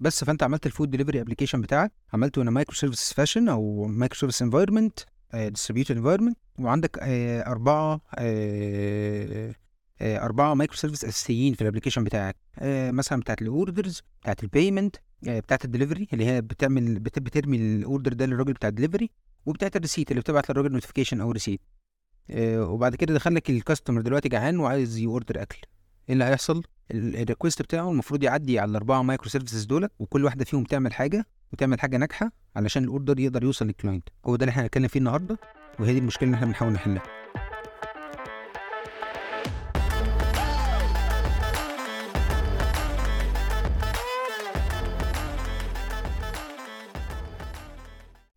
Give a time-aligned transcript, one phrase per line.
[0.00, 4.98] بس فانت عملت ال food delivery application بتاعك عملته ان microservice fashion أو microservice environment
[5.34, 9.54] distributed environment وعندك آه، أربعة آه،
[10.00, 12.36] آه، أربعة microservice أساسيين في ال application بتاعك.
[12.92, 17.65] مثلا بتاعت ال orders بتاعت ال payment بتاعت الدليفري اللي هي بتعمل بت- بترمي ال
[17.65, 19.10] order ده للراجل بتاع الدليفري
[19.46, 21.60] وبتاعت ال receipt اللي بتبعت للراجل notification أو receipt
[22.40, 25.58] وبعد كده دخل لك ال customer دلوقتي جعان وعايز ي order أكل.
[26.08, 30.64] إيه اللي هيحصل؟ ال request بتاعه المفروض يعدي على الأربعة microservices دول وكل واحدة فيهم
[30.64, 34.50] تعمل حاجة وتعمل حاجة ناجحة علشان ال order يقدر يوصل لل client هو ده اللي
[34.50, 35.38] إحنا هنتكلم فيه النهارده
[35.80, 37.02] وهي دي المشكلة اللي إحنا بنحاول نحلها.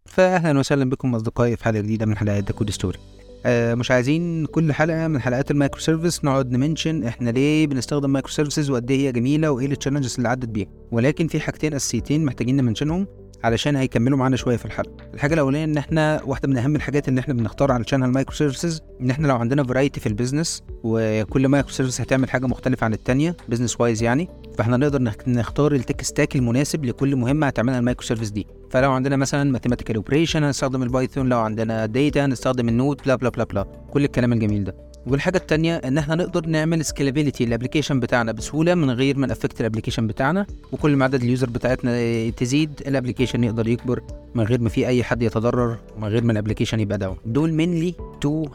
[0.05, 2.99] فاهلا وسهلا بكم أصدقائي في حلقة جديدة من حلقات The Code Story
[3.45, 8.09] آه مش عايزين كل حلقة من حلقات ال microservice نقعد ن mention إحنا ليه بنستخدم
[8.09, 10.67] microservices وقد إيه هي جميلة وإيه ال challenges اللي عدت بيها.
[10.91, 13.07] ولكن في حاجتين أساسيتين محتاجين ن mention هم
[13.43, 14.91] علشان هيكملوا معانا شوية في الحلقة.
[15.13, 19.09] الحاجة الأولانية إن إحنا واحدة من أهم الحاجات اللي إحنا بنختار علشانها ال microservices إن
[19.09, 23.81] إحنا لو عندنا variety في ال business وكل microservice هتعمل حاجة مختلفة عن الثانية business
[23.81, 24.29] wise يعني
[24.59, 28.47] فاحنا نقدر نخ- نختار ال tech stack المناسب لكل مهمة هتعملها ال microservice دي.
[28.69, 33.15] فلو عندنا مثلا mathematical operation هنستخدم ال Python لو عندنا data هنستخدم ال Node bla
[33.15, 34.75] bla bla bla كل الكلام الجميل ده.
[35.07, 39.32] والحاجة التانية إن إحنا نقدر نعمل scalability لل application بتاعنا بسهولة من غير ما ن
[39.32, 40.45] affect ال application بتاعنا.
[40.71, 44.01] وكل ما عدد ال user بتاعتنا تزيد ال application يقدر يكبر
[44.35, 47.53] من غير ما في أي حد يتضرر ومن غير ما ال application يبقى down دول
[47.53, 48.45] mainly two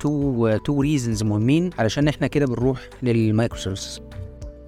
[0.00, 4.00] two two reasons مهمين علشان إحنا كده بنروح لل microservices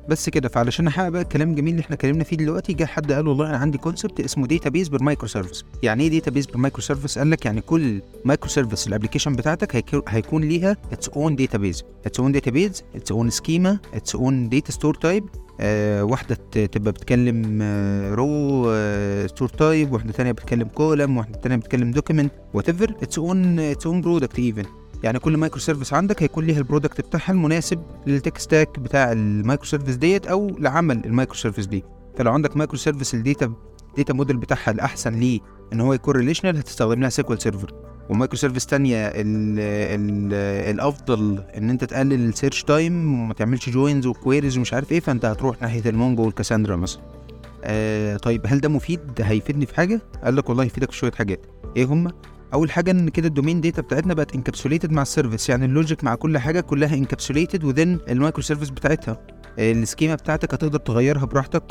[0.09, 0.49] بس كده.
[0.49, 3.57] فعلشان نحقق بقى الكلام الجميل اللي إحنا اتكلمنا فيه دلوقتي جه حد قال والله أنا
[3.57, 8.01] عندي concept اسمه database per microservice يعني إيه database per microservice قال لك يعني كل
[8.25, 13.31] microservice ال application بتاعتك هيكو- هيكون ليها its own database its own database its own
[13.31, 15.25] schema its own data store type
[16.11, 17.63] واحدة ت- تبقى بتتكلم
[18.12, 18.65] row
[19.27, 24.01] store type واحدة ثانية بتتكلم column واحدة ثانية بتتكلم document whatever its own its own
[24.01, 24.65] product even
[25.05, 29.67] يعني كل microservice عندك هيكون ليها ال product بتاعها المناسب لل tech stack بتاع ال
[29.67, 31.85] microservice ديت أو لعمل ال microservice دي.
[32.17, 33.52] فلو عندك microservice ال data
[33.97, 35.41] data model بتاعها الأحسن ليه
[35.73, 37.75] إن هو يكون relational هتستخدم لها SQL Server
[38.11, 39.14] و microservice تانية ال
[39.61, 40.35] ال
[40.75, 45.01] الأفضل إن أنت تقلل ال search time وما تعملش joins و queries ومش عارف إيه
[45.01, 47.03] فأنت هتروح ناحية ال Mongo وال Cassandra مثلا.
[47.64, 51.13] آه طيب هل ده مفيد؟ ده هيفيدني في حاجة؟ قال لك والله يفيدك في شوية
[51.13, 51.47] حاجات.
[51.77, 52.11] إيه هم
[52.53, 55.71] أول حاجة إن كده ال domain data بتاعتنا بقت encapsulated مع ال service يعني ال
[55.71, 59.21] logic مع كل حاجة كلها encapsulated within ال microservice بتاعتها.
[59.58, 61.63] ال schema بتاعتك هتقدر تغيرها براحتك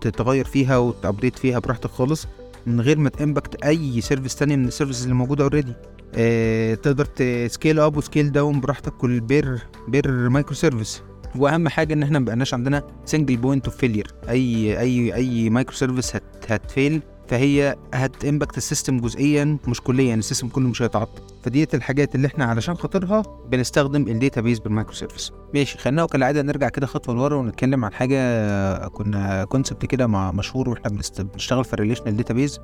[0.00, 2.26] تتغير فيها وت update فيها براحتك خالص
[2.66, 5.72] من غير ما ت impact أي service تانية من ال services اللي موجودة already
[6.14, 9.58] آه تقدر ت scale up و scale down براحتك كل per
[9.88, 11.02] per microservice
[11.36, 16.22] وأهم حاجة إن إحنا مبقناش عندنا single point of failure أي أي أي microservice هت
[16.48, 21.22] هت fail فهي هت impact ال system جزئيا مش كليا ال system كله مش هيتعطل.
[21.42, 26.68] فديت الحاجات اللي إحنا علشان خاطرها بنستخدم ال database per microservice ماشي خلينا كالعاده نرجع
[26.68, 32.16] كده خطوة لورا ونتكلم عن حاجة كنا concept كده مع مشهور وإحنا بنشتغل في ال
[32.16, 32.58] relational database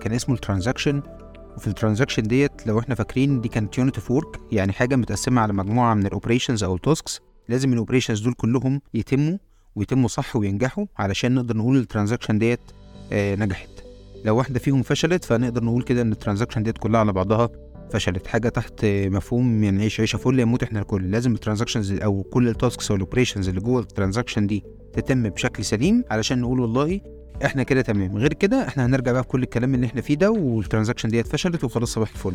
[0.00, 1.02] كان اسمه ال transaction
[1.56, 5.40] وفي ال transaction ديت لو إحنا فاكرين دي كانت unit of work يعني حاجة متقسمة
[5.40, 9.38] على مجموعة من ال operations أو ال tasks لازم ال operations دول كلهم يتموا
[9.76, 12.60] ويتموا صح وينجحوا علشان نقدر نقول ال transaction ديت
[13.12, 13.68] نجحت.
[14.24, 17.48] لو واحدة فيهم فشلت فنقدر نقول كده إن ال transaction ديت كلها على بعضها
[17.92, 18.26] فشلت.
[18.26, 21.10] حاجة تحت مفهوم يعني نعيش عيشة فل لنموت إحنا الكل.
[21.10, 24.64] لازم ال transactions أو كل ال tasks أو ال operations اللي جوه ال transaction دي
[24.92, 27.00] تتم بشكل سليم علشان نقول والله
[27.44, 28.16] إحنا كده تمام.
[28.16, 31.64] غير كده إحنا هنرجع بقى بكل الكلام اللي إحنا فيه ده وال transaction ديت فشلت
[31.64, 32.34] وخلاص صباح الفل.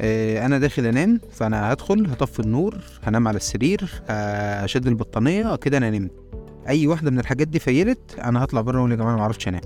[0.00, 5.90] آه أنا داخل أنام فأنا هدخل هطفي النور هنام على السرير هشد البطانية كده أنا
[5.90, 6.10] نمت.
[6.68, 9.60] أي واحدة من الحاجات دي failed أنا هطلع بره أقول يا جماعة ما عرفتش أنام.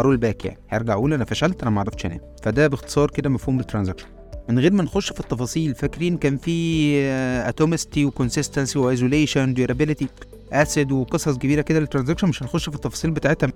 [0.00, 0.58] ه roll back يعني.
[0.68, 2.20] هرجع أقول أنا فشلت أنا ما عرفتش أنام.
[2.42, 4.06] فده باختصار كده مفهوم ال transaction
[4.48, 6.94] من غير ما نخش في التفاصيل فاكرين كان في
[7.48, 10.08] atomicity و consistency و isolation durability
[10.52, 13.52] ACID وقصص كبيرة كده لل transaction؟ مش هنخش في التفاصيل بتاعتها.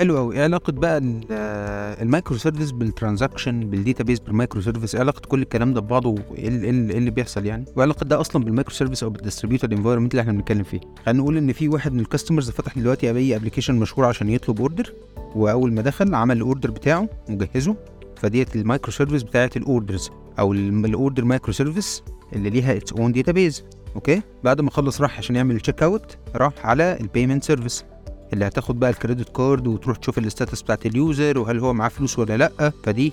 [0.00, 5.00] حلو قوي إيه علاقة بقى آه، ال microservice بال transaction بال database per microservice؟ إيه
[5.02, 8.44] علاقة كل الكلام ده ببعضه؟ وإيه ال- إيه ال- اللي بيحصل يعني؟ وعلاقة ده أصلا
[8.44, 11.92] بال microservice أو بال distributed environment اللي إحنا بنتكلم فيه؟ خلينا نقول إن في واحد
[11.92, 14.92] من ال customers فتح دلوقتي أي application مشهور عشان يطلب order
[15.36, 17.76] وأول ما دخل عمل ال order بتاعه وجهزه.
[18.16, 22.02] فديت ال microservice بتاعت ال orders أو ال order microservice
[22.32, 23.64] اللي ليها its own database
[23.94, 27.84] okay؟ بعد ما خلص راح عشان يعمل ال check out راح على ال payment service
[28.32, 31.72] اللي هتاخد بقى ال credit card وتروح تشوف ال status بتاعت ال user وهل هو
[31.72, 32.72] معاه فلوس ولا لأ.
[32.82, 33.12] فدي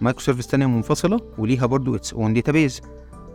[0.00, 2.80] microservice تانية منفصلة وليها برضو its own database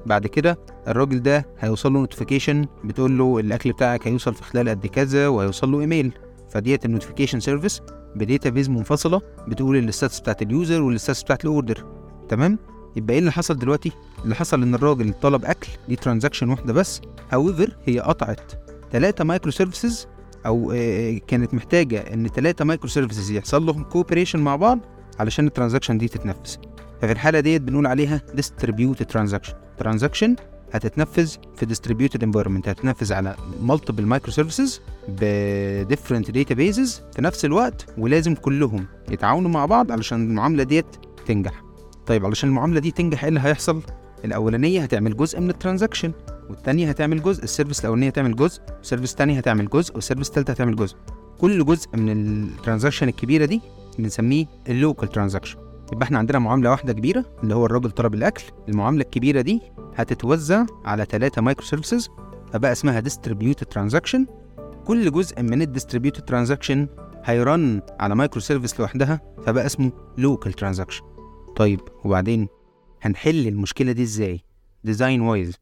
[0.06, 0.58] بعد كده
[0.88, 5.72] الراجل ده هيوصل له notification بتقول له الأكل بتاعك هيوصل في خلال قد كذا وهيوصل
[5.72, 6.12] له ايميل
[6.50, 7.82] فديت ال notification service
[8.16, 11.86] ب database منفصلة بتقول ال status بتاعت ال user وال status بتاعت ال order
[12.30, 12.60] تمام؟
[12.96, 13.92] يبقى إيه اللي حصل دلوقتي؟
[14.24, 17.02] اللي حصل إن الراجل طلب أكل دي transaction واحدة بس.
[17.32, 18.52] however هي قطعت.
[18.92, 20.08] ثلاثة microservices
[20.46, 24.80] أو آه، كانت محتاجة إن ثلاثة microservices يحصل لهم cooperation مع بعض
[25.20, 26.56] علشان ال transaction دي تتنفذ.
[27.02, 30.36] ففي الحالة ديت بنقول عليها distributed transaction transaction
[30.74, 33.36] هتتنفذ في distributed environment هتتنفذ على
[33.68, 34.80] multiple microservices
[35.10, 40.86] ب different databases في نفس الوقت ولازم كلهم يتعاونوا مع بعض علشان المعاملة ديت
[41.26, 41.64] تنجح.
[42.08, 43.82] طيب علشان المعاملة دي تنجح إيه اللي هيحصل؟
[44.26, 46.12] الأولانية هتعمل جزء من ال transaction
[46.50, 50.28] والتانية هتعمل جزء ال service الأولانية هتعمل جزء وال service التانية هتعمل جزء وال service
[50.30, 50.96] التالتة هتعمل جزء.
[51.42, 52.10] كل جزء من
[52.44, 53.62] ال transaction الكبيرة دي
[54.00, 55.58] بنسميه ال local transaction.
[55.94, 58.44] يبقى إحنا عندنا معاملة واحدة كبيرة اللي هو الراجل طلب الأكل.
[58.70, 59.62] المعاملة الكبيرة دي
[59.96, 62.10] هتتوزع على ثلاثة microservices
[62.54, 64.26] فبقى اسمها distributed transaction
[64.86, 66.88] كل جزء من ال distributed transaction
[67.26, 71.04] هي run على microservice لوحدها فبقى اسمه local transaction
[71.56, 72.48] طيب وبعدين
[73.02, 74.42] هنحل المشكلة دي إزاي؟
[74.84, 75.54] design wise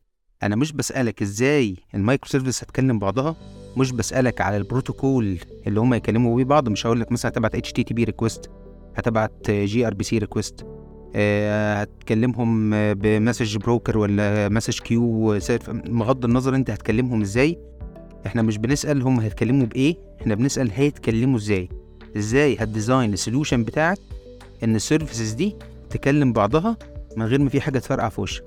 [0.43, 3.35] أنا مش بسألك إزاي ال microservice هتكلم بعضها
[3.77, 8.03] مش بسألك على البروتوكول اللي هم يكلموا بيه بعض مش هقول لك مثلا هتبعت HTTP
[8.03, 8.49] request
[8.95, 10.65] هتبعت gRPC request
[11.15, 15.39] هتكلمهم ب message broker ولا message queue
[15.69, 17.57] بغض النظر أنت هتكلمهم إزاي
[18.25, 21.69] إحنا مش بنسأل هم هيتكلموا بإيه إحنا بنسأل هيتكلموا إزاي
[22.17, 23.97] إزاي هت design ال solution بتاعك
[24.63, 25.55] إن ال services دي
[25.89, 26.77] تكلم بعضها
[27.17, 28.43] من غير ما في حاجة تفرقع في وشك.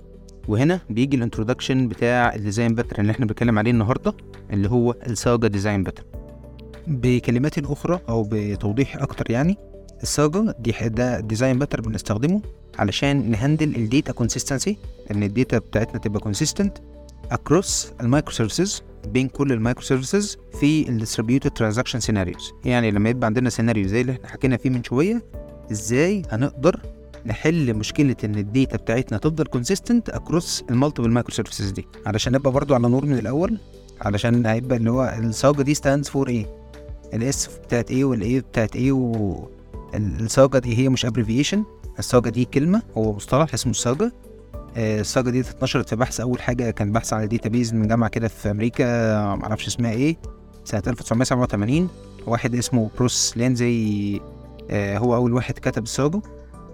[0.48, 4.14] وهنا بيجي ال introduction بتاع ال design pattern اللي إحنا بنتكلم عليه النهارده
[4.52, 6.06] اللي هو ال Saga design pattern.
[6.86, 9.56] بكلمات أخرى أو بتوضيح أكتر يعني
[10.02, 12.42] ال Saga دي ده design pattern بنستخدمه
[12.78, 14.76] علشان ن handle ال data consistency
[15.10, 16.78] إن ال data بتاعتنا تبقى consistent
[17.30, 23.26] across ال microservices بين كل ال microservices في ال distributed transaction scenarios يعني لما يبقى
[23.26, 25.22] عندنا سيناريو زي اللي إحنا حكينا فيه من شوية
[25.72, 26.80] إزاي هنقدر
[27.26, 31.86] نحل مشكلة إن ال data بتاعتنا تفضل consistent across ال multiple microservices دي.
[32.06, 33.58] علشان نبقى برضو على نور من الأول
[34.00, 36.46] علشان هيبقى اللي هو ال Saga دي stands for إيه
[37.14, 41.64] ال S بتاعت إيه وال A بتاعت إيه وال Saga دي هي مش abbreviation
[41.98, 44.10] ال Saga دي كلمة هو مصطلح اسمه ال Saga
[44.76, 48.10] آه، ال Saga دي اتنشرت في بحث أول حاجة كان بحث على thesis من جامعة
[48.10, 48.84] كده في أمريكا
[49.34, 50.16] معرفش اسمها إيه
[50.64, 51.88] سنة 1987
[52.26, 54.20] واحد اسمه بروس لينزي
[54.70, 56.20] آه، هو أول واحد كتب ال Saga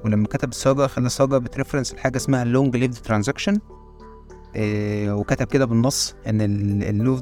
[0.04, 3.58] ولما كتب ال Saga خلى ال Saga بت reference لحاجة اسمها long lived transaction
[5.08, 6.40] وكتب كده بالنص إن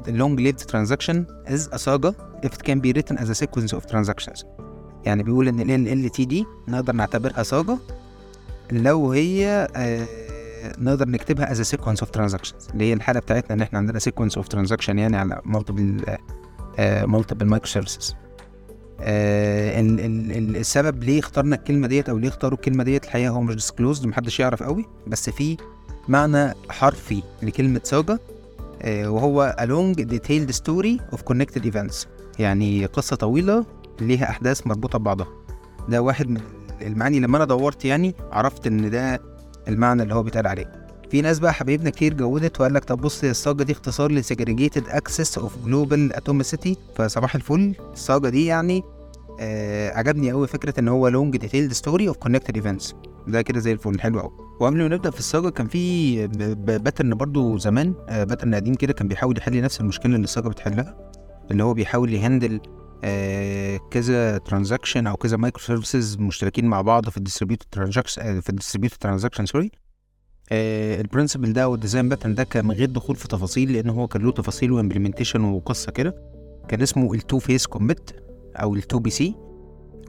[0.07, 2.13] ال long lived transaction is a saga
[2.45, 4.45] if it can be written as a sequence of transactions.
[5.05, 7.77] يعني بيقول إن ال LLT دي نقدر نعتبرها saga
[8.71, 10.07] لو هي آه
[10.77, 12.71] نقدر نكتبها as a sequence of transactions.
[12.73, 16.09] اللي هي الحالة بتاعتنا إن إحنا عندنا sequence of transaction يعني على multiple
[16.79, 18.13] آه multiple microservices.
[19.01, 23.29] آه ال ال ال السبب ليه اخترنا الكلمة ديت أو ليه اختاروا الكلمة ديت الحقيقة
[23.29, 25.57] هو مش disclosed محدش يعرف قوي بس في
[26.07, 28.19] معنى حرفي لكلمة saga
[28.81, 32.07] آه وهو a long detailed story of connected events.
[32.39, 33.65] يعني قصة طويلة
[34.01, 35.27] ليها أحداث مربوطة ببعضها.
[35.89, 36.41] ده واحد من
[36.81, 39.21] المعاني لما أنا دورت يعني عرفت إن ده
[39.67, 40.78] المعنى اللي هو بيتقال عليه.
[41.11, 44.18] في ناس بقى حبايبنا كتير جودوا وقال لك طب بص ال Saga دي اختصار ل
[44.18, 47.75] segregated access of global atomicity فصباح الفل.
[47.93, 48.83] ال Saga دي يعني
[49.39, 52.95] آه عجبني قوي فكرة إن هو long detailed story of connected events
[53.27, 54.31] ده كده زي الفل حلو قوي.
[54.59, 57.93] وقبل ما نبدأ في ال Saga كان في pattern برضو زمان.
[58.09, 61.11] آه pattern قديم كده كان بيحاول يحل نفس المشكلة اللي ال Saga بتحلها.
[61.51, 62.61] اللي هو بيحاول ي handle
[63.03, 68.53] آه كذا transaction أو كذا microservices مشتركين مع بعض في ال distributed transaction في ال
[68.53, 69.71] distributed transaction sorry
[70.51, 73.89] آه ال principle ده وال design pattern ده كان من غير دخول في تفاصيل لأن
[73.89, 76.15] هو كان له تفاصيل و implementation وقصة كده.
[76.67, 78.11] كان اسمه ال two phase commit
[78.55, 79.35] أو ال 2PC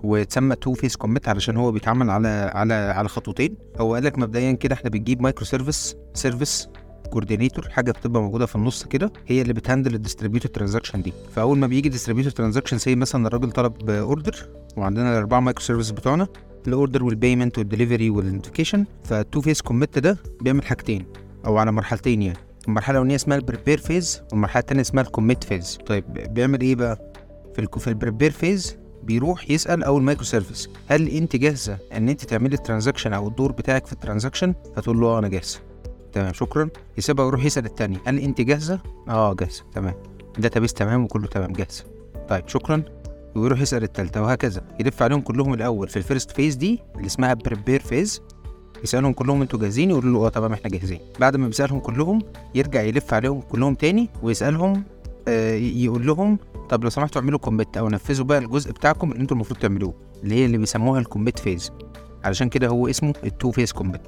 [0.04, 3.56] واتسمى two phase commit علشان هو بيتعمل على على على خطوتين.
[3.78, 6.68] هو قال لك مبدئيا كده إحنا بنجيب microservice service
[7.10, 11.12] coordinator حاجة بتبقى موجودة في النص كده هي اللي بت handle ال distributed transaction دي.
[11.34, 16.28] فأول ما بيجي distributed transaction زي مثلا الراجل طلب order وعندنا الأربعة microservice بتوعنا.
[16.68, 21.06] الاوردر والبيمنت والدليفري والنوتيفيكيشن فالتو فيس كوميت ده بيعمل حاجتين
[21.46, 22.38] أو على مرحلتين يعني.
[22.68, 26.74] المرحلة الأولانية اسمها ال prepare phase والمرحلة الثانية اسمها ال commit phase طيب بيعمل إيه
[26.74, 27.12] بقى؟
[27.56, 32.54] في في ال prepare phase بيروح يسأل أول microservice هل أنت جاهزة إن أنت تعملي
[32.54, 35.58] ال transaction أو الدور بتاعك في ال transaction فتقول له آه أنا جاهزة.
[36.12, 36.68] تمام شكرا.
[36.98, 39.62] يسيبها ويروح يسأل التاني هل أنت جاهزة؟ آه جاهزة.
[39.74, 39.94] تمام.
[40.36, 41.84] ال database تمام وكله تمام جاهزة.
[42.28, 42.82] طيب شكرا.
[43.36, 44.62] ويروح يسأل التالتة وهكذا.
[44.80, 45.88] يلف عليهم كلهم الأول.
[45.88, 48.22] في ال first phase دي اللي اسمها prepare phase
[48.84, 51.00] يسألهم كلهم أنتوا جاهزين؟ يقولوا له آه تمام إحنا جاهزين.
[51.20, 52.22] بعد ما بيسألهم كلهم
[52.54, 54.84] يرجع يلف عليهم كلهم تاني ويسألهم
[55.28, 59.34] آه، يقول لهم طب لو سمحتوا اعملوا commit أو نفذوا بقى الجزء بتاعكم اللي أنتوا
[59.36, 61.72] المفروض تعملوه اللي هي اللي بيسموها ال commit phase
[62.24, 64.00] علشان كده هو اسمه ال two phase commit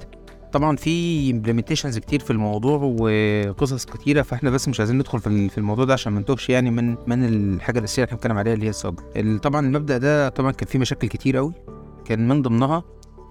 [0.53, 5.85] طبعا في implementations كتير في الموضوع وقصص كتيرة فإحنا بس مش عايزين ندخل في الموضوع
[5.85, 8.69] ده عشان ما نتوهش يعني من من الحاجة الأساسية اللي إحنا بنتكلم عليها اللي هي
[8.69, 9.03] الصبر.
[9.37, 11.53] طبعا المبدأ ده طبعا كان فيه مشاكل كتير قوي
[12.05, 12.83] كان من ضمنها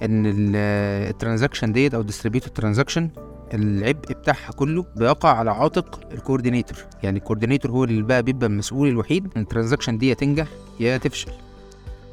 [0.02, 0.22] إن
[0.54, 3.10] ال transaction ديت أو distributed transaction
[3.54, 8.46] العبء بتاعها كله بيقع على عاتق ال coordinator يعني ال coordinator هو اللي بقى بيبقى
[8.46, 10.46] المسؤول الوحيد إن ال transaction دي تنجح
[10.80, 11.32] يا تفشل.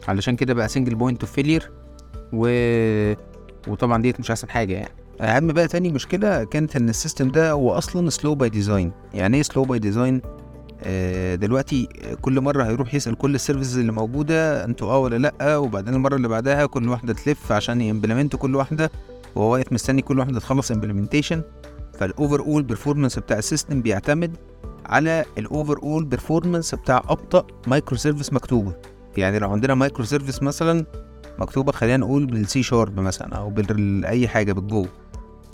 [0.07, 1.71] علشان كده بقى single point of failure
[2.33, 2.47] و
[3.67, 4.98] وطبعا ديت مش أحسن حاجة يعني.
[5.21, 9.37] اهم بقى تاني مشكلة كانت إن ال system ده هو أصلا slow by design يعني
[9.37, 10.21] إيه slow by design
[11.35, 11.89] دلوقتي
[12.21, 16.15] كل مرة هيروح يسأل كل ال services اللي موجودة أنتوا آه ولا لأ؟ وبعدين المرة
[16.15, 18.91] اللي بعدها كل واحدة تلف عشان ي implement وا كل واحدة
[19.35, 21.41] وهو واقف مستني كل واحدة تخلص implementation
[21.99, 24.37] فال overall performance بتاع ال system بيعتمد
[24.85, 28.73] على ال overall performance بتاع أبطأ microservice مكتوبة.
[29.17, 30.85] يعني لو عندنا microservice مثلا
[31.39, 34.85] مكتوبة خلينا نقول بالسي شارب مثلا أو باي حاجة بال Go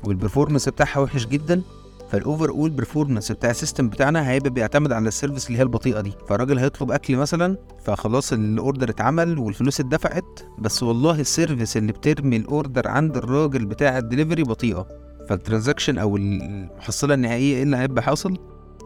[0.07, 1.61] وال performance بتاعها وحش جدا
[2.11, 6.01] فال overall performance بتاع ال system بتاعنا هيبقى بيعتمد على ال service اللي هي البطيئة
[6.01, 6.13] دي.
[6.27, 11.91] فالراجل هيطلب أكل مثلا فخلاص ال order اتعمل والفلوس اتدفعت بس والله ال service اللي
[11.91, 14.87] بترمي ال order عند الراجل بتاع الدليفري بطيئة.
[15.29, 18.37] فال transaction أو المحصله النهائية إيه اللي هيبقى حاصل؟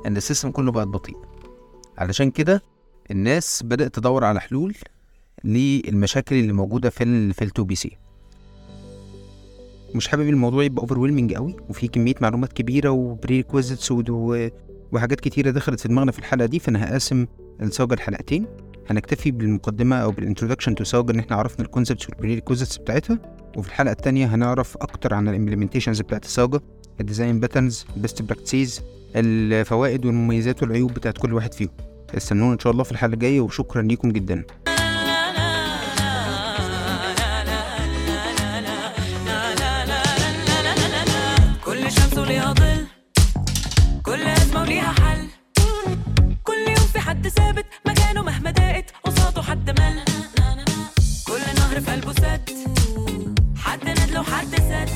[0.06, 1.16] إن ال system كله بقى بطيء.
[1.98, 2.64] علشان كده
[3.12, 4.76] الناس بدأت تدور على حلول
[5.44, 7.98] للمشاكل اللي موجودة في ال في ال 2PC
[9.96, 13.94] مش حابب الموضوع يبقى overwhelming قوي وفي كمية معلومات كبيرة و prerequisites
[14.91, 17.25] وحاجات كتيرة دخلت في دماغنا في الحلقة دي فأنا هقسم
[17.62, 18.46] ال saga لحلقتين
[18.89, 23.19] هنكتفي بالمقدمة أو بال introduction to saga إن إحنا عرفنا ال concepts وال prerequisites بتاعتها
[23.58, 26.60] وفي الحلقة الثانية هنعرف أكتر عن ال implementations بتاعت ال saga
[27.00, 28.82] ال design patterns best practices
[29.15, 31.69] الفوائد والمميزات والعيوب بتاعت كل واحد فيهم.
[32.17, 34.43] استنونا إن شاء الله في الحلقة الجاية وشكرا ليكم جدا.
[42.10, 42.88] انسى ليضل
[44.04, 45.28] كل أزمة وليها حل.
[46.44, 50.04] كل يوم في حد ثابت مكانه مهما ضاقت قصاده حد مل.
[51.28, 52.50] كل نهر في قلبه سد.
[53.58, 54.89] حد ندله حد سد.